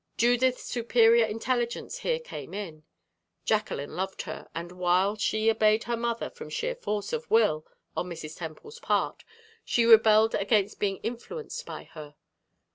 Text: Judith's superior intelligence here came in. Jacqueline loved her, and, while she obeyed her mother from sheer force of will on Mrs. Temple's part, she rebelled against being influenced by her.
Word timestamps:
Judith's 0.17 0.63
superior 0.63 1.27
intelligence 1.27 1.99
here 1.99 2.17
came 2.17 2.55
in. 2.55 2.83
Jacqueline 3.45 3.95
loved 3.95 4.23
her, 4.23 4.47
and, 4.55 4.71
while 4.71 5.15
she 5.15 5.47
obeyed 5.51 5.83
her 5.83 5.95
mother 5.95 6.31
from 6.31 6.49
sheer 6.49 6.73
force 6.73 7.13
of 7.13 7.29
will 7.29 7.67
on 7.95 8.09
Mrs. 8.09 8.35
Temple's 8.35 8.79
part, 8.79 9.23
she 9.63 9.85
rebelled 9.85 10.33
against 10.33 10.79
being 10.79 10.97
influenced 11.03 11.67
by 11.67 11.83
her. 11.83 12.15